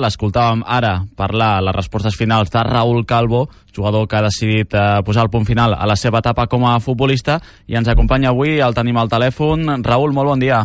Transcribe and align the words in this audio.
L'escoltàvem 0.00 0.62
ara 0.64 0.94
parlar 1.16 1.60
les 1.64 1.76
respostes 1.76 2.16
finals 2.16 2.50
de 2.52 2.62
Raúl 2.64 3.04
Calvo, 3.06 3.46
jugador 3.76 4.08
que 4.08 4.16
ha 4.16 4.24
decidit 4.24 4.74
eh, 4.74 4.84
posar 5.04 5.26
el 5.26 5.30
punt 5.30 5.44
final 5.44 5.74
a 5.76 5.86
la 5.86 5.96
seva 5.96 6.22
etapa 6.24 6.46
com 6.48 6.64
a 6.66 6.78
futbolista 6.80 7.38
i 7.68 7.76
ens 7.76 7.90
acompanya 7.92 8.32
avui, 8.32 8.58
el 8.64 8.76
tenim 8.76 8.96
al 8.96 9.12
telèfon. 9.12 9.66
Raúl, 9.84 10.14
molt 10.16 10.32
bon 10.32 10.40
dia. 10.40 10.62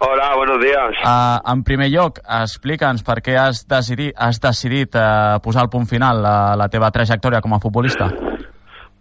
Hola, 0.00 0.30
buenos 0.34 0.60
días. 0.64 0.96
Uh, 1.04 1.36
en 1.52 1.62
primer 1.64 1.90
lloc, 1.92 2.22
explica'ns 2.24 3.04
per 3.04 3.18
què 3.20 3.36
has 3.36 3.66
decidit, 3.68 4.14
has 4.16 4.40
decidit 4.40 4.96
uh, 4.96 5.36
posar 5.44 5.66
el 5.66 5.72
punt 5.72 5.84
final 5.90 6.24
a 6.24 6.56
la 6.56 6.70
teva 6.72 6.88
trajectòria 6.90 7.42
com 7.44 7.52
a 7.52 7.60
futbolista. 7.60 8.08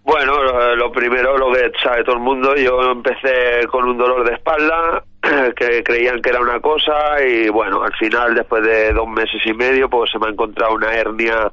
Bueno, 0.04 0.34
lo 0.76 0.92
primero, 0.92 1.38
lo 1.38 1.54
que 1.54 1.72
sabe 1.84 2.04
todo 2.04 2.16
el 2.16 2.22
mundo, 2.22 2.56
yo 2.58 2.82
empecé 2.92 3.68
con 3.72 3.88
un 3.88 3.98
dolor 3.98 4.26
de 4.28 4.34
espalda, 4.34 5.04
que 5.56 5.84
creían 5.84 6.22
que 6.22 6.30
era 6.30 6.40
una 6.40 6.60
cosa 6.60 7.24
y 7.26 7.50
bueno, 7.50 7.84
al 7.84 7.94
final 7.96 8.36
después 8.36 8.64
de 8.64 8.94
dos 8.94 9.08
meses 9.08 9.42
y 9.46 9.54
medio 9.54 9.90
pues 9.90 10.12
se 10.12 10.20
me 10.20 10.28
ha 10.28 10.32
encontrado 10.32 10.74
una 10.74 10.94
hernia 10.94 11.52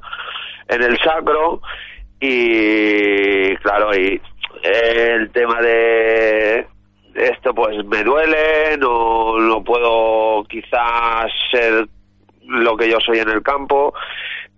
en 0.67 0.83
el 0.83 0.97
sacro 0.99 1.61
y 2.19 3.55
claro, 3.57 3.95
y 3.95 4.19
el 4.63 5.31
tema 5.31 5.61
de 5.61 6.67
esto 7.13 7.53
pues 7.53 7.83
me 7.85 8.03
duele, 8.03 8.77
no, 8.77 9.37
no 9.39 9.63
puedo 9.63 10.43
quizás 10.45 11.31
ser 11.51 11.87
lo 12.47 12.77
que 12.77 12.89
yo 12.89 12.99
soy 12.99 13.19
en 13.19 13.29
el 13.29 13.43
campo 13.43 13.93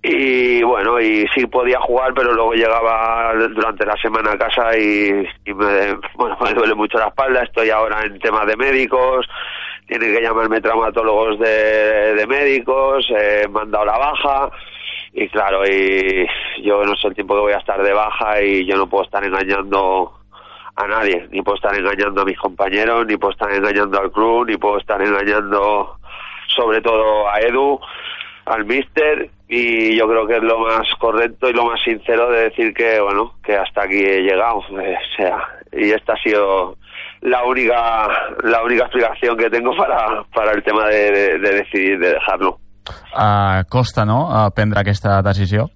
y 0.02 0.64
bueno, 0.64 1.00
y 1.02 1.28
sí 1.36 1.46
podía 1.48 1.80
jugar, 1.82 2.14
pero 2.14 2.32
luego 2.32 2.54
llegaba 2.54 3.34
durante 3.36 3.86
la 3.86 3.98
semana 3.98 4.32
a 4.32 4.38
casa 4.38 4.78
y, 4.78 5.28
y 5.46 5.54
me, 5.54 5.96
bueno, 6.16 6.38
me 6.44 6.54
duele 6.54 6.76
mucho 6.76 6.98
la 6.98 7.08
espalda, 7.08 7.44
estoy 7.44 7.70
ahora 7.70 8.06
en 8.06 8.18
temas 8.20 8.48
de 8.48 8.56
médicos, 8.56 9.28
tienen 9.88 10.16
que 10.16 10.22
llamarme 10.22 10.62
traumatólogos 10.62 11.40
de, 11.40 12.16
de 12.16 12.28
médicos, 12.28 13.06
eh, 13.10 13.46
me 13.52 13.62
han 13.62 13.72
dado 13.72 13.86
la 13.86 13.98
baja. 13.98 14.52
Y 15.12 15.28
claro, 15.28 15.66
y 15.66 16.28
yo 16.64 16.84
no 16.86 16.96
sé 16.96 17.08
el 17.08 17.16
tiempo 17.16 17.34
que 17.34 17.42
voy 17.42 17.54
a 17.54 17.58
estar 17.58 17.82
de 17.82 17.92
baja 17.92 18.42
y 18.42 18.66
yo 18.66 18.78
no 18.78 18.88
puedo 18.88 19.04
estar 19.04 19.24
engañando 19.26 20.14
a 20.76 20.88
nadie, 20.88 21.28
ni 21.32 21.42
puedo 21.42 21.56
estar 21.56 21.76
engañando 21.76 22.22
a 22.22 22.26
mis 22.26 22.38
compañeros, 22.38 23.06
ni 23.08 23.18
puedo 23.18 23.32
estar 23.32 23.52
engañando 23.52 24.00
al 24.00 24.12
club, 24.12 24.46
ni 24.48 24.56
puedo 24.56 24.78
estar 24.78 25.02
engañando 25.02 25.98
sobre 26.56 26.80
todo 26.82 27.28
a 27.28 27.40
Edu, 27.42 27.80
al 28.46 28.66
mister 28.66 29.30
y 29.52 29.98
yo 29.98 30.08
creo 30.08 30.28
que 30.28 30.38
es 30.38 30.44
lo 30.44 30.60
más 30.60 30.88
correcto 31.00 31.50
y 31.50 31.54
lo 31.54 31.66
más 31.66 31.82
sincero 31.84 32.30
de 32.30 32.50
decir 32.50 32.72
que 32.72 33.02
bueno 33.02 33.34
que 33.44 33.58
hasta 33.58 33.84
aquí 33.84 33.98
he 33.98 34.22
llegado 34.22 34.62
eh, 34.80 34.96
o 34.96 35.16
sea 35.18 35.38
y 35.72 35.90
esta 35.90 36.14
ha 36.14 36.22
sido 36.22 36.78
la 37.22 37.44
única 37.44 38.08
la 38.44 38.64
única 38.64 38.84
explicación 38.84 39.36
que 39.36 39.50
tengo 39.50 39.76
para, 39.76 40.24
para 40.36 40.52
el 40.52 40.64
tema 40.64 40.88
de, 40.88 41.12
de, 41.12 41.40
de 41.40 41.54
decidir 41.56 41.98
de 41.98 42.14
dejarlo 42.14 42.60
uh, 43.16 43.68
costa 43.68 44.06
no 44.06 44.28
uh, 44.28 44.52
prendre 44.52 44.80
aquesta 44.80 45.22
decisió 45.24 45.72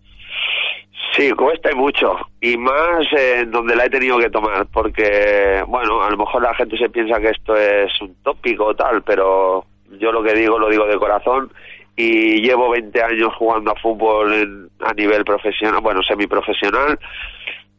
Sí, 1.16 1.32
cuesta 1.34 1.72
y 1.72 1.76
mucho. 1.76 2.16
Y 2.42 2.58
más 2.58 3.06
en 3.16 3.52
donde 3.52 3.76
la 3.76 3.86
he 3.86 3.90
tenido 3.92 4.18
que 4.18 4.32
tomar. 4.32 4.66
Porque, 4.74 5.64
bueno, 5.68 6.02
a 6.02 6.10
lo 6.10 6.18
mejor 6.18 6.42
la 6.42 6.56
gente 6.56 6.76
se 6.76 6.90
piensa 6.90 7.20
que 7.20 7.30
esto 7.30 7.56
es 7.56 7.92
un 8.02 8.16
tópico 8.24 8.66
o 8.66 8.74
tal, 8.74 9.04
pero 9.04 9.64
yo 10.00 10.12
lo 10.12 10.24
que 10.24 10.34
digo 10.34 10.58
lo 10.58 10.70
digo 10.70 10.86
de 10.86 10.98
corazón 10.98 11.52
y 11.96 12.42
llevo 12.42 12.70
20 12.72 13.04
años 13.04 13.34
jugando 13.38 13.72
a 13.72 13.76
fútbol 13.76 14.34
en, 14.34 14.70
a 14.80 14.94
nivel 14.94 15.24
profesional, 15.24 15.82
bueno, 15.82 16.02
semiprofesional 16.04 16.98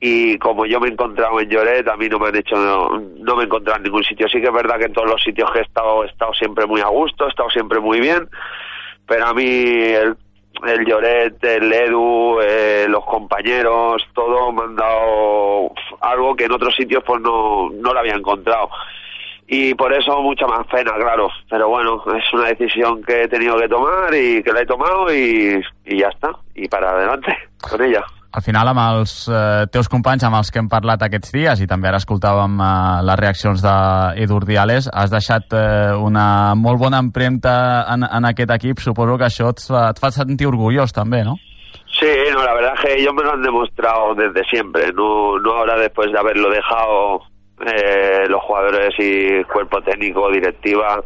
y 0.07 0.37
como 0.37 0.67
yo 0.67 0.81
me 0.81 0.89
he 0.89 0.93
encontrado 0.93 1.41
en 1.41 1.49
Lloret, 1.49 1.89
a 1.89 1.97
mí 1.97 2.11
no 2.11 2.19
me 2.19 2.29
han 2.29 2.37
hecho, 2.37 2.57
no, 2.57 3.37
me 3.37 3.43
he 3.43 3.47
encontrado 3.47 3.79
en 3.79 3.85
ningún 3.85 4.05
sitio. 4.05 4.29
Sí 4.29 4.39
que 4.39 4.49
es 4.49 4.53
verdad 4.53 4.79
que 4.79 4.85
en 4.85 4.93
todos 4.93 5.09
los 5.09 5.23
sitios 5.23 5.51
que 5.51 5.61
he 5.61 5.63
estado, 5.63 6.05
he 6.05 6.09
estado 6.09 6.35
siempre 6.35 6.67
muy 6.67 6.83
a 6.83 6.89
gusto, 6.89 7.25
he 7.25 7.31
estado 7.31 7.49
siempre 7.49 7.81
muy 7.81 8.01
bien, 8.01 8.29
pero 9.07 9.27
a 9.27 9.33
mí 9.33 9.45
el, 9.45 10.15
el 10.67 10.85
Lloret, 10.85 11.43
el 11.43 11.73
Edu, 11.73 12.39
eh, 12.43 12.85
los 12.87 13.03
compañeros, 13.07 14.03
todo 14.15 14.53
me 14.53 14.65
han 14.65 14.77
dado 14.77 15.73
algo 16.03 16.37
que 16.37 16.45
en 16.45 16.53
otros 16.53 16.75
sitios 16.75 17.03
pues 17.03 17.23
no, 17.23 17.71
no 17.71 17.95
lo 17.95 17.99
había 17.99 18.15
encontrado 18.15 18.69
y 19.47 19.75
por 19.75 19.93
eso 19.93 20.21
mucha 20.23 20.47
más 20.47 20.67
pena, 20.67 20.93
claro. 20.99 21.29
Pero 21.51 21.69
bueno, 21.69 22.03
es 22.17 22.33
una 22.33 22.49
decisión 22.49 23.03
que 23.03 23.23
he 23.23 23.29
tenido 23.29 23.57
que 23.59 23.69
tomar 23.69 24.15
y 24.15 24.43
que 24.43 24.53
la 24.53 24.63
he 24.63 24.67
tomado 24.67 25.13
y, 25.13 25.61
y 25.85 26.01
ja 26.01 26.09
està. 26.09 26.33
I 26.55 26.69
para 26.69 26.91
adelante 26.91 27.33
con 27.61 27.83
ella. 27.83 28.03
Al 28.35 28.43
final, 28.43 28.67
amb 28.67 28.81
els 28.83 29.13
eh, 29.31 29.67
teus 29.71 29.87
companys 29.87 30.25
amb 30.27 30.41
els 30.41 30.49
que 30.51 30.59
hem 30.59 30.67
parlat 30.67 31.05
aquests 31.07 31.31
dies 31.37 31.61
i 31.63 31.69
també 31.71 31.87
ara 31.87 32.01
escoltàvem 32.03 32.57
eh, 32.59 32.71
les 33.07 33.21
reaccions 33.21 33.63
d'Edu 33.63 34.41
Urdiales, 34.41 34.89
has 34.91 35.13
deixat 35.13 35.55
eh, 35.55 35.95
una 35.95 36.55
molt 36.59 36.81
bona 36.83 36.99
empremta 36.99 37.85
en, 37.95 38.03
en 38.03 38.27
aquest 38.27 38.51
equip. 38.57 38.83
Suposo 38.83 39.21
que 39.21 39.29
això 39.29 39.53
et 39.55 39.63
fa, 39.63 39.91
et 39.93 40.03
fa 40.03 40.11
sentir 40.11 40.51
orgullós 40.51 40.97
també, 40.97 41.23
no? 41.23 41.37
Sí, 41.95 42.11
no, 42.35 42.43
la 42.43 42.55
verdad 42.55 42.75
es 42.75 42.81
que 42.83 42.93
ellos 42.99 43.15
me 43.15 43.23
lo 43.23 43.35
han 43.35 43.43
demostrado 43.43 44.17
desde 44.17 44.43
siempre, 44.51 44.91
no, 44.93 45.39
no 45.39 45.53
ahora 45.53 45.79
después 45.79 46.11
de 46.11 46.19
haberlo 46.19 46.51
dejado 46.51 47.23
eh, 47.67 48.25
los 48.29 48.43
jugadores 48.43 48.95
y 48.99 49.43
cuerpo 49.45 49.83
técnico, 49.83 50.31
directiva, 50.31 51.03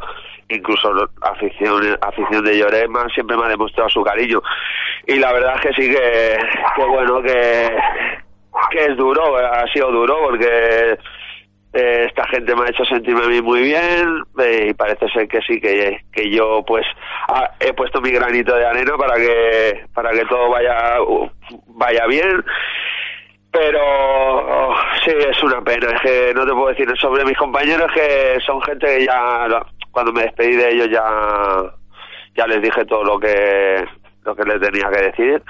incluso 0.49 1.09
afición, 1.23 1.99
afición 2.01 2.45
de 2.45 2.59
Llorema, 2.59 3.07
siempre 3.15 3.37
me 3.37 3.45
ha 3.45 3.49
demostrado 3.49 3.89
su 3.89 4.03
cariño. 4.03 4.43
Y 5.07 5.17
la 5.17 5.33
verdad 5.33 5.55
es 5.57 5.61
que 5.61 5.83
sí 5.83 5.91
que, 5.91 6.39
que 6.77 6.85
bueno, 6.85 7.23
que, 7.23 7.77
que 8.71 8.85
es 8.87 8.97
duro, 8.97 9.37
ha 9.37 9.67
sido 9.73 9.91
duro 9.91 10.19
porque 10.25 10.99
eh, 11.73 12.07
esta 12.09 12.27
gente 12.29 12.55
me 12.57 12.63
ha 12.63 12.71
hecho 12.71 12.85
sentirme 12.87 13.25
a 13.25 13.29
mí 13.29 13.43
muy 13.43 13.61
bien 13.61 14.23
eh, 14.39 14.69
y 14.71 14.75
parece 14.75 15.07
ser 15.11 15.29
que 15.29 15.41
sí 15.43 15.61
que, 15.61 16.01
que 16.11 16.31
yo 16.31 16.65
pues 16.67 16.87
he 17.61 17.75
puesto 17.75 18.01
mi 18.01 18.11
granito 18.11 18.57
de 18.57 18.65
arena 18.65 18.97
para 18.97 19.17
que 19.17 19.85
para 19.93 20.11
que 20.13 20.25
todo 20.25 20.49
vaya 20.49 20.97
vaya 21.67 22.07
bien 22.07 22.43
sí 25.09 25.15
es 25.31 25.43
una 25.43 25.63
pena 25.63 25.89
es 25.95 26.01
que 26.03 26.35
no 26.35 26.45
te 26.45 26.53
puedo 26.53 26.69
decir 26.69 26.87
sobre 26.99 27.25
mis 27.25 27.37
compañeros 27.37 27.91
que 27.93 28.39
son 28.45 28.61
gente 28.63 28.87
que 28.87 29.07
ya 29.07 29.49
cuando 29.91 30.13
me 30.13 30.23
despedí 30.23 30.55
de 30.55 30.71
ellos 30.71 30.89
ya 30.91 31.73
ya 32.37 32.47
les 32.47 32.63
dije 32.63 32.85
todo 32.85 33.03
lo 33.05 33.19
que 33.19 33.85
lo 34.25 34.37
que 34.37 34.45
les 34.45 34.61
tenía 34.61 34.91
que 34.91 35.03
decir. 35.11 35.43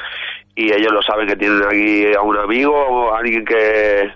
Y 0.54 0.72
ellos 0.72 0.92
lo 0.92 1.02
saben 1.02 1.28
que 1.28 1.36
tienen 1.36 1.62
aquí 1.64 2.12
a 2.14 2.22
un 2.22 2.36
amigo 2.36 3.12
a 3.12 3.18
alguien 3.18 3.44
que 3.44 4.10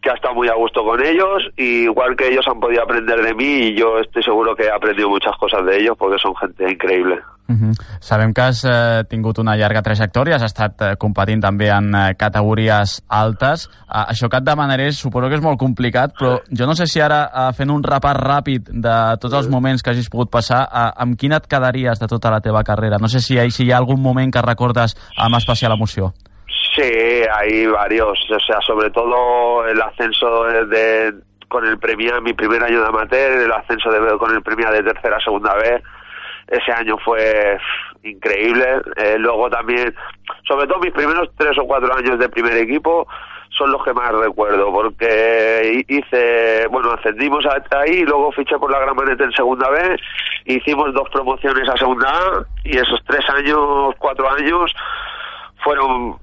que 0.00 0.10
ha 0.10 0.14
estado 0.14 0.34
muy 0.34 0.48
a 0.48 0.54
gusto 0.54 0.82
con 0.82 1.04
ellos 1.04 1.50
y 1.56 1.84
igual 1.84 2.16
que 2.16 2.28
ellos 2.28 2.46
han 2.48 2.58
podido 2.58 2.82
aprender 2.82 3.22
de 3.22 3.34
mí 3.34 3.68
y 3.68 3.74
yo 3.74 3.98
estoy 3.98 4.22
seguro 4.22 4.56
que 4.56 4.64
he 4.64 4.70
aprendido 4.70 5.08
muchas 5.08 5.36
cosas 5.36 5.64
de 5.66 5.78
ellos 5.78 5.96
porque 5.98 6.18
son 6.18 6.34
gente 6.36 6.70
increíble. 6.70 7.20
Uh 7.48 7.54
-huh. 7.54 7.72
Sabem 8.00 8.32
que 8.32 8.40
has 8.40 8.64
eh, 8.64 9.04
tingut 9.08 9.38
una 9.38 9.56
llarga 9.56 9.82
trajectòria, 9.82 10.36
has 10.36 10.42
estat 10.42 10.80
eh, 10.80 10.96
competint 10.96 11.42
també 11.42 11.68
en 11.68 11.94
eh, 11.94 12.14
categories 12.16 13.02
altes. 13.08 13.68
Uh, 13.88 14.06
això 14.12 14.28
que 14.28 14.36
et 14.36 14.44
demanaré 14.44 14.92
suposo 14.92 15.28
que 15.28 15.34
és 15.34 15.42
molt 15.42 15.58
complicat, 15.58 16.14
però 16.14 16.38
jo 16.58 16.66
no 16.66 16.74
sé 16.74 16.86
si 16.86 17.00
ara, 17.00 17.28
uh, 17.34 17.52
fent 17.52 17.70
un 17.70 17.82
repàs 17.82 18.16
ràpid 18.16 18.70
de 18.70 19.16
tots 19.20 19.34
els 19.34 19.48
moments 19.48 19.82
que 19.82 19.90
hagis 19.90 20.08
pogut 20.08 20.30
passar, 20.30 20.62
uh, 20.62 20.92
amb 20.96 21.16
quin 21.18 21.32
et 21.32 21.46
quedaries 21.46 21.98
de 21.98 22.06
tota 22.06 22.30
la 22.30 22.40
teva 22.40 22.62
carrera? 22.62 22.98
No 23.00 23.08
sé 23.08 23.20
si, 23.20 23.50
si 23.50 23.64
hi 23.64 23.72
ha 23.72 23.78
algun 23.78 24.00
moment 24.00 24.30
que 24.30 24.42
recordes 24.42 24.96
amb 25.16 25.34
especial 25.36 25.72
emoció. 25.72 26.12
Sí, 26.74 26.82
hay 26.82 27.66
varios, 27.66 28.18
o 28.30 28.40
sea, 28.40 28.60
sobre 28.60 28.90
todo 28.90 29.66
el 29.66 29.80
ascenso 29.82 30.44
de, 30.44 30.66
de 30.66 31.14
con 31.48 31.66
el 31.66 31.78
Premia, 31.78 32.20
mi 32.20 32.32
primer 32.32 32.62
año 32.62 32.80
de 32.80 32.86
amateur, 32.86 33.40
el 33.40 33.52
ascenso 33.52 33.90
de, 33.90 34.16
con 34.18 34.32
el 34.32 34.42
Premia 34.42 34.70
de 34.70 34.84
tercera 34.84 35.16
a 35.16 35.20
segunda 35.20 35.54
vez, 35.54 35.82
ese 36.46 36.72
año 36.72 36.96
fue 37.04 37.58
increíble. 38.04 38.82
Eh, 38.96 39.16
luego 39.18 39.50
también, 39.50 39.94
sobre 40.46 40.68
todo 40.68 40.78
mis 40.78 40.92
primeros 40.92 41.28
tres 41.36 41.58
o 41.58 41.66
cuatro 41.66 41.92
años 41.94 42.18
de 42.18 42.28
primer 42.28 42.56
equipo 42.56 43.06
son 43.50 43.72
los 43.72 43.82
que 43.84 43.92
más 43.92 44.12
recuerdo, 44.12 44.72
porque 44.72 45.84
hice, 45.88 46.68
bueno, 46.70 46.92
ascendimos 46.92 47.44
hasta 47.46 47.80
ahí, 47.80 48.04
luego 48.04 48.30
fiché 48.30 48.56
por 48.58 48.70
la 48.70 48.78
Gran 48.78 48.94
Maneta 48.94 49.24
en 49.24 49.32
segunda 49.32 49.68
vez, 49.70 50.00
hicimos 50.44 50.94
dos 50.94 51.08
promociones 51.10 51.68
a 51.68 51.76
segunda 51.76 52.08
A 52.08 52.44
y 52.62 52.78
esos 52.78 53.00
tres 53.06 53.28
años, 53.28 53.92
cuatro 53.98 54.30
años 54.30 54.72
fueron 55.64 56.16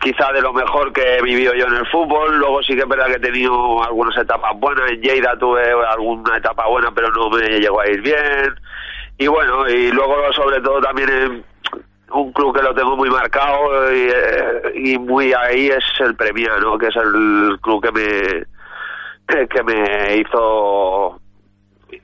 quizá 0.00 0.32
de 0.32 0.40
lo 0.40 0.52
mejor 0.52 0.92
que 0.92 1.16
he 1.16 1.22
vivido 1.22 1.54
yo 1.54 1.66
en 1.66 1.74
el 1.74 1.86
fútbol. 1.86 2.38
Luego 2.38 2.62
sí 2.62 2.74
que 2.74 2.80
es 2.80 2.88
verdad 2.88 3.06
que 3.06 3.14
he 3.14 3.20
tenido 3.20 3.82
algunas 3.82 4.16
etapas 4.16 4.52
buenas. 4.56 4.90
En 4.90 5.00
Lleida 5.00 5.38
tuve 5.38 5.62
alguna 5.70 6.36
etapa 6.36 6.66
buena, 6.66 6.90
pero 6.92 7.10
no 7.10 7.30
me 7.30 7.60
llegó 7.60 7.80
a 7.80 7.88
ir 7.88 8.00
bien. 8.00 8.54
Y 9.18 9.26
bueno, 9.26 9.68
y 9.68 9.90
luego 9.92 10.32
sobre 10.32 10.60
todo 10.60 10.80
también 10.80 11.08
en, 11.08 11.44
un 12.12 12.32
club 12.32 12.54
que 12.54 12.62
lo 12.62 12.74
tengo 12.74 12.96
muy 12.96 13.10
marcado 13.10 13.92
y, 13.92 14.08
eh, 14.08 14.98
muy 14.98 15.32
ahí 15.32 15.68
es 15.68 15.84
el 16.00 16.14
Premia, 16.14 16.56
¿no? 16.60 16.78
Que 16.78 16.86
es 16.88 16.96
el 16.96 17.58
club 17.60 17.82
que 17.82 17.92
me 17.92 18.46
que 19.48 19.62
me 19.64 20.18
hizo 20.18 21.20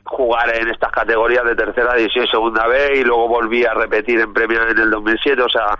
jugar 0.04 0.56
en 0.56 0.68
estas 0.68 0.90
categorías 0.90 1.44
de 1.44 1.54
tercera 1.54 1.94
división 1.94 2.26
segunda 2.26 2.66
B 2.66 2.98
y 2.98 3.04
luego 3.04 3.28
volví 3.28 3.64
a 3.64 3.74
repetir 3.74 4.18
en 4.20 4.32
Premia 4.32 4.62
en 4.68 4.78
el 4.78 4.90
2007, 4.90 5.40
o 5.40 5.48
sea, 5.48 5.78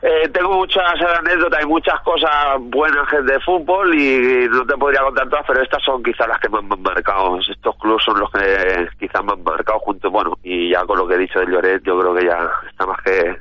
eh, 0.00 0.28
tengo 0.28 0.54
muchas 0.54 0.94
anécdotas 1.18 1.60
y 1.62 1.66
muchas 1.66 2.00
cosas 2.02 2.30
buenas 2.60 3.06
de 3.10 3.40
fútbol 3.40 3.94
y 3.98 4.48
no 4.48 4.64
te 4.64 4.76
podría 4.76 5.02
contar 5.02 5.28
todas, 5.28 5.44
pero 5.46 5.62
estas 5.62 5.82
son 5.82 6.02
quizás 6.02 6.28
las 6.28 6.38
que 6.38 6.48
más 6.48 6.62
me 6.62 6.74
han 6.74 6.82
marcado. 6.82 7.38
Estos 7.40 7.76
clubes 7.78 8.04
son 8.04 8.20
los 8.20 8.30
que 8.30 8.88
quizás 9.00 9.24
me 9.24 9.32
han 9.32 9.42
marcado 9.42 9.80
junto, 9.80 10.10
bueno, 10.10 10.38
y 10.44 10.70
ya 10.70 10.84
con 10.84 10.98
lo 10.98 11.08
que 11.08 11.14
he 11.14 11.18
dicho 11.18 11.40
de 11.40 11.46
Lloret, 11.46 11.82
yo 11.84 11.98
creo 11.98 12.14
que 12.14 12.26
ya 12.26 12.38
está 12.70 12.86
más 12.86 12.98
que, 13.02 13.36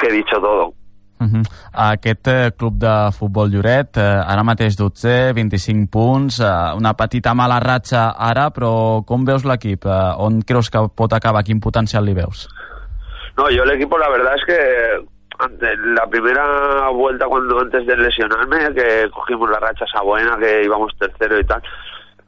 que 0.00 0.06
he 0.08 0.12
dicho 0.12 0.40
todo. 0.40 0.72
Uh 1.20 1.26
-huh. 1.26 1.42
Aquest 1.72 2.28
eh, 2.28 2.52
club 2.56 2.78
de 2.78 3.12
futbol 3.12 3.50
Lloret, 3.50 3.96
eh, 3.96 4.00
ara 4.00 4.44
mateix 4.44 4.76
12, 4.76 5.32
25 5.34 5.90
punts, 5.90 6.40
eh, 6.40 6.76
una 6.76 6.94
petita 6.94 7.34
mala 7.34 7.58
ratxa 7.60 8.14
ara, 8.16 8.50
però 8.50 9.04
com 9.04 9.24
veus 9.24 9.44
l'equip? 9.44 9.84
Eh, 9.84 10.14
on 10.16 10.40
creus 10.42 10.70
que 10.70 10.78
pot 10.94 11.12
acabar? 11.12 11.42
Quin 11.42 11.60
potencial 11.60 12.04
li 12.04 12.14
veus? 12.14 12.48
No, 13.36 13.50
yo 13.50 13.64
el 13.64 13.70
equipo 13.70 13.98
la 13.98 14.08
verdad 14.08 14.34
es 14.36 14.44
que 14.46 15.17
la 15.84 16.06
primera 16.06 16.88
vuelta 16.88 17.26
cuando 17.26 17.60
antes 17.60 17.86
de 17.86 17.96
lesionarme, 17.96 18.74
que 18.74 19.08
cogimos 19.10 19.50
la 19.50 19.60
racha 19.60 19.84
esa 19.84 20.02
buena, 20.02 20.36
que 20.36 20.64
íbamos 20.64 20.96
tercero 20.98 21.38
y 21.38 21.44
tal, 21.44 21.62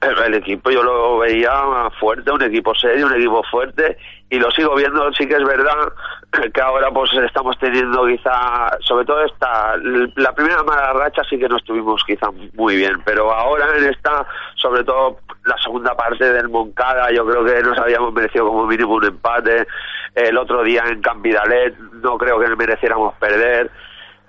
el 0.01 0.35
equipo 0.35 0.71
yo 0.71 0.83
lo 0.83 1.19
veía 1.19 1.53
fuerte, 1.99 2.31
un 2.31 2.43
equipo 2.43 2.75
serio, 2.75 3.07
un 3.07 3.15
equipo 3.15 3.43
fuerte, 3.51 3.99
y 4.31 4.39
lo 4.39 4.51
sigo 4.51 4.75
viendo, 4.75 5.13
sí 5.13 5.27
que 5.27 5.35
es 5.35 5.45
verdad 5.45 5.93
que 6.55 6.61
ahora 6.61 6.91
pues 6.91 7.11
estamos 7.13 7.59
teniendo 7.59 8.07
quizá, 8.07 8.71
sobre 8.81 9.05
todo 9.05 9.25
esta, 9.25 9.77
la 10.17 10.33
primera 10.33 10.63
mala 10.63 10.93
racha 10.95 11.23
sí 11.29 11.39
que 11.39 11.49
no 11.49 11.57
estuvimos 11.57 12.03
quizá 12.05 12.31
muy 12.55 12.77
bien, 12.77 13.03
pero 13.05 13.31
ahora 13.33 13.67
en 13.77 13.91
esta, 13.91 14.27
sobre 14.55 14.85
todo 14.85 15.19
la 15.45 15.59
segunda 15.59 15.95
parte 15.95 16.33
del 16.33 16.49
Moncada, 16.49 17.11
yo 17.13 17.27
creo 17.27 17.45
que 17.45 17.63
nos 17.63 17.77
habíamos 17.79 18.13
merecido 18.15 18.47
como 18.47 18.67
mínimo 18.67 18.95
un 18.95 19.05
empate, 19.05 19.67
el 20.15 20.37
otro 20.39 20.63
día 20.63 20.83
en 20.89 21.03
Campidalet 21.03 21.77
no 22.03 22.17
creo 22.17 22.41
que 22.41 22.57
mereciéramos 22.57 23.15
perder, 23.17 23.71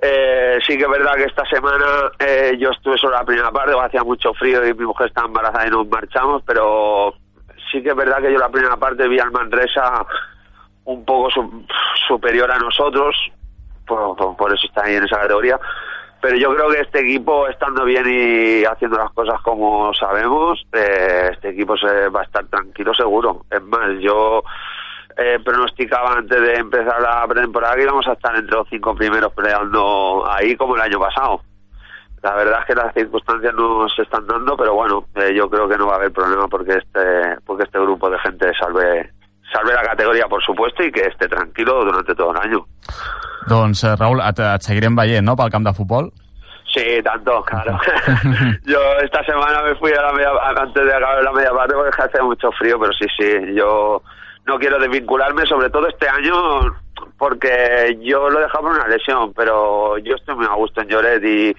eh, 0.02 0.58
sí 0.66 0.78
que 0.78 0.84
es 0.84 0.90
verdad 0.90 1.14
que 1.14 1.26
esta 1.26 1.46
semana 1.46 2.12
eh, 2.18 2.56
yo 2.58 2.72
estuve 2.72 2.98
solo 2.98 3.14
la 3.14 3.24
primera 3.24 3.52
parte, 3.52 3.74
hacía 3.80 4.04
mucho 4.04 4.34
frío 4.34 4.66
y 4.68 4.74
mi 4.74 4.86
mujer 4.86 5.08
estaba 5.08 5.28
embarazada 5.28 5.68
y 5.68 5.70
nos 5.70 5.88
marchamos, 5.88 6.42
pero 6.46 7.14
sí 7.72 7.84
que 7.84 7.90
es 7.90 7.96
verdad 7.96 8.20
que 8.20 8.34
yo 8.34 8.40
la 8.40 8.50
primera 8.50 8.78
parte 8.78 9.08
vi 9.08 9.20
al 9.20 9.32
Manresa 9.32 10.06
un 10.86 11.06
poco 11.06 11.30
superior 12.08 12.52
a 12.52 12.58
nosotros, 12.58 13.16
por, 13.86 14.54
eso 14.54 14.68
está 14.68 14.86
ahí 14.86 14.96
en 14.96 15.04
esa 15.04 15.20
categoría. 15.20 15.60
Pero 16.22 16.36
yo 16.38 16.54
creo 16.54 16.70
que 16.70 16.82
este 16.82 17.00
equipo, 17.02 17.48
estando 17.48 17.84
bien 17.84 18.06
y 18.08 18.64
haciendo 18.64 18.98
las 18.98 19.12
cosas 19.12 19.42
como 19.42 19.94
sabemos, 19.94 20.64
eh, 20.72 21.30
este 21.32 21.50
equipo 21.50 21.76
se 21.78 22.10
va 22.10 22.22
a 22.22 22.24
estar 22.24 22.46
tranquilo 22.46 22.94
seguro. 22.94 23.46
Es 23.50 23.62
más, 23.64 23.90
yo 24.00 24.44
eh, 25.18 25.40
pronosticaba 25.44 26.14
antes 26.14 26.42
de 26.42 26.56
empezar 26.56 27.02
la 27.02 27.26
pretemporada 27.28 27.76
que 27.76 27.84
íbamos 27.84 28.08
a 28.08 28.14
estar 28.14 28.36
entre 28.36 28.56
los 28.56 28.68
cinco 28.70 28.96
primeros 28.96 29.34
peleando 29.34 30.24
ahí 30.30 30.56
como 30.56 30.76
el 30.76 30.82
año 30.82 31.00
pasado. 31.00 31.42
La 32.24 32.36
verdad 32.36 32.60
es 32.62 32.66
que 32.68 32.76
las 32.76 32.94
circunstancias 32.94 33.54
no 33.56 33.90
se 33.90 34.04
están 34.04 34.28
dando, 34.28 34.56
pero 34.56 34.76
bueno, 34.76 35.06
eh, 35.16 35.34
yo 35.34 35.50
creo 35.50 35.68
que 35.68 35.78
no 35.78 35.88
va 35.88 35.94
a 35.94 35.96
haber 35.96 36.12
problema 36.12 36.48
porque 36.48 36.74
este 36.74 37.42
porque 37.46 37.64
este 37.64 37.80
grupo 37.80 38.10
de 38.10 38.20
gente 38.20 38.52
salve 38.60 39.10
salve 39.52 39.74
la 39.74 39.84
categoria, 39.84 40.28
por 40.28 40.42
supuesto, 40.44 40.84
y 40.84 40.92
que 40.92 41.02
esté 41.02 41.28
tranquilo 41.28 41.84
durante 41.84 42.16
todo 42.16 42.32
el 42.32 42.38
año. 42.38 42.66
Doncs, 43.48 43.84
eh, 43.84 43.96
Raúl, 43.96 44.22
et, 44.22 44.40
et 44.40 44.62
seguirem 44.62 44.96
veient, 44.96 45.26
no?, 45.26 45.36
pel 45.36 45.50
camp 45.50 45.66
de 45.66 45.74
futbol. 45.74 46.12
Sí, 46.74 47.02
tanto, 47.04 47.44
claro. 47.44 47.78
yo 48.66 48.80
esta 49.04 49.24
semana 49.26 49.62
me 49.64 49.76
fui 49.76 49.92
a 49.92 50.02
la 50.02 50.14
media, 50.14 50.30
antes 50.56 50.86
de 50.86 50.94
acabar 50.94 51.22
la 51.22 51.32
media 51.34 51.52
parte 51.52 51.74
porque 51.74 52.02
hace 52.02 52.22
mucho 52.22 52.50
frío, 52.54 52.80
pero 52.80 52.94
sí, 52.94 53.06
sí, 53.18 53.56
yo 53.56 54.02
no 54.46 54.60
quiero 54.60 54.80
desvincularme, 54.80 55.46
sobre 55.46 55.70
todo 55.70 55.88
este 55.88 56.08
año, 56.10 56.76
porque 57.18 57.98
yo 58.02 58.30
lo 58.30 58.40
he 58.40 58.44
dejado 58.44 58.64
por 58.64 58.76
una 58.76 58.88
lesión, 58.88 59.34
pero 59.34 59.98
yo 60.00 60.16
estoy 60.16 60.36
muy 60.36 60.46
a 60.46 60.54
gusto 60.56 60.82
en 60.82 60.88
Lloret 60.88 61.24
y 61.24 61.56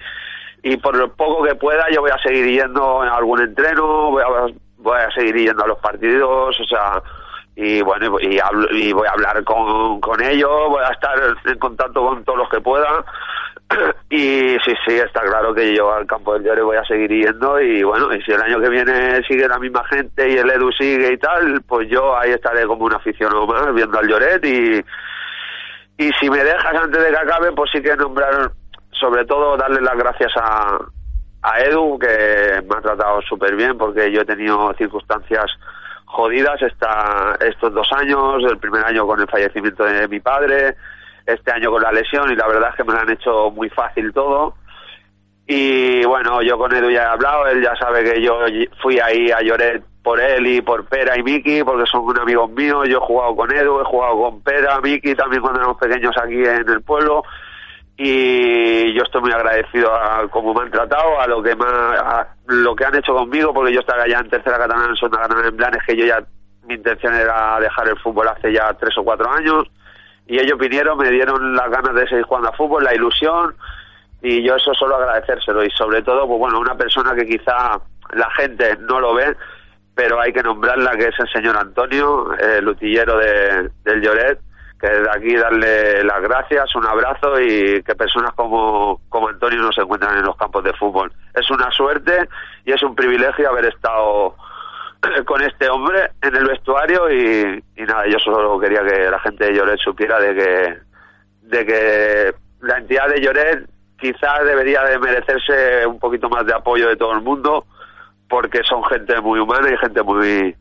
y 0.63 0.77
por 0.77 0.95
lo 0.95 1.13
poco 1.13 1.43
que 1.43 1.55
pueda 1.55 1.85
yo 1.91 2.01
voy 2.01 2.11
a 2.11 2.17
seguir 2.19 2.45
yendo 2.47 3.01
a 3.01 3.17
algún 3.17 3.41
entreno, 3.41 4.11
voy 4.11 4.23
a, 4.23 4.53
voy 4.77 4.97
a 4.97 5.11
seguir 5.11 5.35
yendo 5.35 5.63
a 5.63 5.67
los 5.67 5.79
partidos, 5.79 6.57
o 6.59 6.63
sea, 6.63 7.03
y 7.55 7.81
bueno, 7.81 8.17
y, 8.19 8.39
y 8.71 8.93
voy 8.93 9.07
a 9.07 9.11
hablar 9.11 9.43
con, 9.43 9.99
con 9.99 10.23
ellos, 10.23 10.49
voy 10.69 10.83
a 10.83 10.93
estar 10.93 11.19
en 11.45 11.59
contacto 11.59 12.05
con 12.05 12.23
todos 12.23 12.39
los 12.39 12.49
que 12.49 12.61
pueda. 12.61 13.05
Y 14.09 14.57
sí, 14.63 14.73
sí, 14.85 14.95
está 14.95 15.21
claro 15.21 15.53
que 15.53 15.75
yo 15.75 15.91
al 15.91 16.05
campo 16.05 16.33
del 16.33 16.43
Lloret 16.43 16.63
voy 16.63 16.77
a 16.77 16.85
seguir 16.85 17.09
yendo 17.09 17.59
y 17.59 17.81
bueno, 17.81 18.13
y 18.13 18.21
si 18.21 18.31
el 18.31 18.41
año 18.41 18.59
que 18.59 18.69
viene 18.69 19.23
sigue 19.23 19.47
la 19.47 19.57
misma 19.57 19.83
gente 19.85 20.29
y 20.29 20.37
el 20.37 20.49
Edu 20.49 20.71
sigue 20.71 21.13
y 21.13 21.17
tal, 21.17 21.61
pues 21.67 21.89
yo 21.89 22.15
ahí 22.15 22.31
estaré 22.31 22.65
como 22.67 22.85
un 22.85 22.93
aficionado 22.93 23.47
más 23.47 23.73
viendo 23.73 23.97
al 23.97 24.07
Lloret 24.07 24.45
y, 24.45 24.83
y 25.97 26.11
si 26.19 26.29
me 26.29 26.43
dejas 26.43 26.75
antes 26.75 27.03
de 27.03 27.09
que 27.09 27.17
acabe, 27.17 27.51
pues 27.53 27.71
sí 27.71 27.81
que 27.81 27.95
nombrar 27.95 28.51
sobre 28.91 29.25
todo 29.25 29.57
darle 29.57 29.81
las 29.81 29.97
gracias 29.97 30.31
a, 30.37 30.77
a 31.41 31.59
Edu, 31.61 31.99
que 31.99 32.61
me 32.69 32.77
ha 32.77 32.81
tratado 32.81 33.21
súper 33.21 33.55
bien, 33.55 33.77
porque 33.77 34.11
yo 34.11 34.21
he 34.21 34.25
tenido 34.25 34.73
circunstancias 34.77 35.45
jodidas 36.05 36.61
esta, 36.61 37.35
estos 37.41 37.73
dos 37.73 37.91
años, 37.93 38.43
el 38.49 38.57
primer 38.59 38.85
año 38.85 39.05
con 39.05 39.19
el 39.19 39.27
fallecimiento 39.27 39.83
de 39.83 40.07
mi 40.07 40.19
padre, 40.19 40.75
este 41.25 41.51
año 41.51 41.71
con 41.71 41.81
la 41.81 41.91
lesión, 41.91 42.31
y 42.31 42.35
la 42.35 42.47
verdad 42.47 42.69
es 42.71 42.75
que 42.75 42.83
me 42.83 42.93
lo 42.93 42.99
han 42.99 43.11
hecho 43.11 43.51
muy 43.51 43.69
fácil 43.69 44.11
todo. 44.13 44.55
Y 45.45 46.05
bueno, 46.05 46.41
yo 46.41 46.57
con 46.57 46.73
Edu 46.73 46.89
ya 46.89 47.03
he 47.03 47.05
hablado, 47.05 47.47
él 47.47 47.61
ya 47.61 47.75
sabe 47.75 48.03
que 48.03 48.21
yo 48.21 48.39
fui 48.81 48.99
ahí 48.99 49.29
a 49.29 49.41
Lloret 49.41 49.83
por 50.01 50.19
él 50.19 50.47
y 50.47 50.61
por 50.61 50.85
Pera 50.85 51.17
y 51.17 51.23
Miki, 51.23 51.63
porque 51.63 51.85
son 51.85 52.17
amigos 52.17 52.49
míos, 52.51 52.87
yo 52.87 52.97
he 52.97 53.05
jugado 53.05 53.35
con 53.35 53.51
Edu, 53.53 53.81
he 53.81 53.85
jugado 53.85 54.21
con 54.21 54.41
Pera, 54.41 54.79
Miki 54.81 55.15
también 55.15 55.41
cuando 55.41 55.59
éramos 55.59 55.77
pequeños 55.77 56.15
aquí 56.17 56.43
en 56.43 56.69
el 56.69 56.81
pueblo, 56.81 57.23
y 57.97 58.93
yo 58.93 59.03
estoy 59.03 59.21
muy 59.21 59.31
agradecido 59.31 59.93
a 59.93 60.27
cómo 60.29 60.53
me 60.53 60.63
han 60.63 60.71
tratado, 60.71 61.19
a 61.19 61.27
lo 61.27 61.43
que 61.43 61.51
a 61.51 62.27
lo 62.47 62.75
que 62.75 62.85
han 62.85 62.95
hecho 62.95 63.13
conmigo, 63.13 63.53
porque 63.53 63.73
yo 63.73 63.81
estaba 63.81 64.07
ya 64.07 64.19
en 64.19 64.29
tercera 64.29 64.57
catalana, 64.57 64.89
en 64.89 64.95
segunda 64.95 65.21
catalana 65.21 65.49
en 65.49 65.57
Blanes, 65.57 65.83
que 65.85 65.95
yo 65.95 66.05
ya 66.05 66.23
mi 66.65 66.75
intención 66.75 67.13
era 67.13 67.59
dejar 67.59 67.89
el 67.89 67.99
fútbol 67.99 68.29
hace 68.29 68.51
ya 68.51 68.73
tres 68.73 68.97
o 68.97 69.03
cuatro 69.03 69.29
años, 69.29 69.69
y 70.27 70.39
ellos 70.39 70.57
vinieron, 70.57 70.97
me 70.97 71.09
dieron 71.09 71.55
las 71.55 71.69
ganas 71.69 71.93
de 71.95 72.07
seguir 72.07 72.23
jugando 72.23 72.49
a 72.49 72.53
fútbol, 72.53 72.83
la 72.83 72.95
ilusión, 72.95 73.55
y 74.21 74.41
yo 74.43 74.55
eso 74.55 74.73
solo 74.73 74.95
agradecérselo, 74.95 75.63
y 75.63 75.69
sobre 75.71 76.01
todo, 76.01 76.27
pues 76.27 76.39
bueno, 76.39 76.59
una 76.59 76.75
persona 76.75 77.13
que 77.13 77.25
quizá 77.25 77.79
la 78.13 78.29
gente 78.31 78.77
no 78.81 78.99
lo 78.99 79.13
ve, 79.13 79.35
pero 79.95 80.19
hay 80.19 80.31
que 80.33 80.41
nombrarla, 80.41 80.95
que 80.97 81.07
es 81.07 81.19
el 81.19 81.29
señor 81.29 81.57
Antonio, 81.57 82.33
el 82.35 82.67
utillero 82.67 83.17
de, 83.17 83.69
del 83.83 84.01
Lloret, 84.01 84.39
que 84.79 84.89
desde 84.89 85.09
aquí 85.11 85.35
darle 85.35 86.03
las 86.03 86.21
gracias, 86.21 86.75
un 86.75 86.85
abrazo 86.85 87.39
y 87.39 87.81
que 87.83 87.95
personas 87.95 88.33
como, 88.33 88.99
como 89.07 89.29
Antonio 89.29 89.61
no 89.61 89.71
se 89.71 89.81
encuentran 89.81 90.17
en 90.17 90.25
los 90.25 90.35
campos 90.35 90.63
de 90.63 90.73
fútbol. 90.73 91.11
Es 91.33 91.49
una 91.51 91.71
suerte 91.71 92.27
y 92.65 92.73
es 92.73 92.83
un 92.83 92.93
privilegio 92.95 93.49
haber 93.49 93.65
estado 93.65 94.35
con 95.25 95.41
este 95.41 95.69
hombre 95.69 96.11
en 96.21 96.35
el 96.35 96.45
vestuario 96.45 97.11
y, 97.11 97.63
y 97.75 97.83
nada, 97.83 98.05
yo 98.07 98.19
solo 98.19 98.59
quería 98.59 98.83
que 98.83 99.09
la 99.09 99.19
gente 99.19 99.45
de 99.45 99.53
Lloret 99.53 99.79
supiera 99.79 100.19
de 100.19 100.35
que, 100.35 100.77
de 101.41 101.65
que 101.65 102.33
la 102.61 102.77
entidad 102.77 103.09
de 103.09 103.21
Lloret 103.21 103.69
quizás 103.99 104.45
debería 104.45 104.83
de 104.83 104.99
merecerse 104.99 105.85
un 105.87 105.99
poquito 105.99 106.29
más 106.29 106.45
de 106.45 106.53
apoyo 106.53 106.89
de 106.89 106.97
todo 106.97 107.13
el 107.13 107.21
mundo 107.21 107.65
porque 108.29 108.61
son 108.63 108.83
gente 108.85 109.19
muy 109.21 109.39
humana 109.39 109.69
y 109.69 109.77
gente 109.77 110.01
muy 110.01 110.55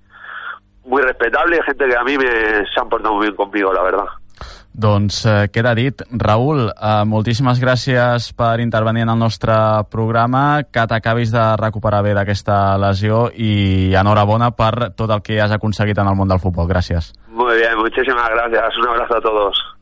muy 0.85 1.03
respetable 1.03 1.57
y 1.57 1.63
gente 1.63 1.89
que 1.89 1.97
a 1.97 2.03
mí 2.03 2.19
me, 2.19 2.67
se 2.67 2.81
han 2.81 2.89
portado 2.89 3.15
muy 3.15 3.27
bien 3.27 3.37
conmigo, 3.37 3.73
la 3.73 3.83
verdad. 3.83 4.07
Doncs 4.73 5.25
eh, 5.27 5.49
queda 5.53 5.75
dit. 5.77 6.03
Raül, 6.17 6.71
eh, 6.71 7.05
moltíssimes 7.05 7.61
gràcies 7.61 8.31
per 8.37 8.61
intervenir 8.65 9.05
en 9.05 9.13
el 9.13 9.21
nostre 9.21 9.55
programa, 9.93 10.63
que 10.65 10.87
t'acabis 10.89 11.33
de 11.35 11.45
recuperar 11.61 12.03
bé 12.03 12.15
d'aquesta 12.17 12.79
lesió 12.81 13.27
i 13.37 13.93
enhorabona 13.99 14.53
per 14.57 14.93
tot 14.97 15.13
el 15.13 15.21
que 15.23 15.41
has 15.43 15.53
aconseguit 15.53 15.99
en 15.99 16.09
el 16.09 16.17
món 16.17 16.33
del 16.33 16.41
futbol. 16.41 16.69
Gràcies. 16.69 17.13
Muy 17.29 17.57
bien, 17.57 17.77
muchísimas 17.77 18.29
gracias. 18.31 18.79
Un 18.79 18.89
abrazo 18.89 19.17
a 19.17 19.21
todos. 19.21 19.82